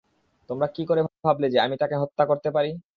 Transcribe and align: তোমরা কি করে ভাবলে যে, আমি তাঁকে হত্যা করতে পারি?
তোমরা 0.49 0.67
কি 0.75 0.83
করে 0.85 1.01
ভাবলে 1.25 1.47
যে, 1.53 1.57
আমি 1.59 1.75
তাঁকে 1.81 1.95
হত্যা 2.03 2.23
করতে 2.27 2.49
পারি? 2.55 2.71